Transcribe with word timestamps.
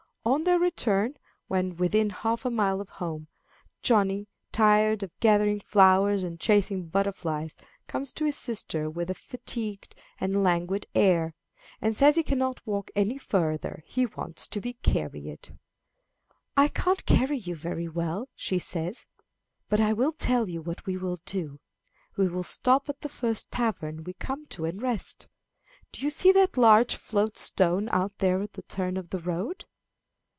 On 0.23 0.43
their 0.43 0.59
return, 0.59 1.15
when 1.47 1.77
within 1.77 2.11
half 2.11 2.45
a 2.45 2.51
mile 2.51 2.79
of 2.79 2.89
home, 2.89 3.27
Johnny, 3.81 4.27
tired 4.51 5.01
of 5.01 5.19
gathering 5.19 5.59
flowers 5.61 6.23
and 6.23 6.39
chasing 6.39 6.85
butterflies, 6.89 7.57
comes 7.87 8.13
to 8.13 8.25
his 8.25 8.37
sister, 8.37 8.87
with 8.87 9.09
a 9.09 9.15
fatigued 9.15 9.95
and 10.19 10.43
languid 10.43 10.85
air, 10.93 11.33
and 11.81 11.97
says 11.97 12.15
he 12.17 12.21
can 12.21 12.37
not 12.37 12.67
walk 12.67 12.91
any 12.95 13.17
farther, 13.17 13.83
and 13.97 14.15
wants 14.15 14.45
to 14.45 14.61
be 14.61 14.73
carried. 14.73 15.57
"I 16.55 16.67
can't 16.67 17.03
carry 17.07 17.39
you 17.39 17.55
very 17.55 17.87
well," 17.87 18.29
she 18.35 18.59
says, 18.59 19.07
"but 19.69 19.81
I 19.81 19.91
will 19.91 20.11
tell 20.11 20.47
you 20.47 20.61
what 20.61 20.85
we 20.85 20.97
will 20.97 21.17
do; 21.25 21.59
we 22.15 22.27
will 22.27 22.43
stop 22.43 22.87
at 22.89 23.01
the 23.01 23.09
first 23.09 23.49
tavern 23.51 24.03
we 24.03 24.13
come 24.13 24.45
to 24.49 24.65
and 24.65 24.79
rest. 24.83 25.27
Do 25.91 26.01
you 26.03 26.11
see 26.11 26.31
that 26.33 26.57
large 26.57 26.95
flat 26.95 27.39
stone 27.39 27.89
out 27.89 28.19
there 28.19 28.43
at 28.43 28.53
the 28.53 28.61
turn 28.61 28.97
of 28.97 29.09
the 29.09 29.19
road? 29.19 29.65